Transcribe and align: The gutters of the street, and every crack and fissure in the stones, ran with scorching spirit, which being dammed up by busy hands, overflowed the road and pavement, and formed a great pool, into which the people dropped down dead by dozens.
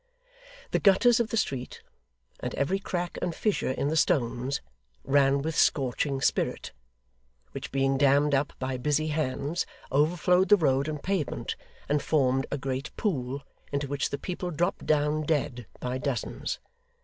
The 0.71 0.79
gutters 0.79 1.19
of 1.19 1.29
the 1.29 1.37
street, 1.37 1.83
and 2.39 2.55
every 2.55 2.79
crack 2.79 3.19
and 3.21 3.35
fissure 3.35 3.69
in 3.69 3.89
the 3.89 3.95
stones, 3.95 4.59
ran 5.03 5.43
with 5.43 5.55
scorching 5.55 6.21
spirit, 6.21 6.71
which 7.51 7.71
being 7.71 7.99
dammed 7.99 8.33
up 8.33 8.53
by 8.57 8.77
busy 8.77 9.09
hands, 9.09 9.63
overflowed 9.91 10.49
the 10.49 10.57
road 10.57 10.87
and 10.87 11.03
pavement, 11.03 11.55
and 11.87 12.01
formed 12.01 12.47
a 12.49 12.57
great 12.57 12.89
pool, 12.97 13.43
into 13.71 13.87
which 13.87 14.09
the 14.09 14.17
people 14.17 14.49
dropped 14.49 14.87
down 14.87 15.21
dead 15.21 15.67
by 15.79 15.99
dozens. 15.99 16.57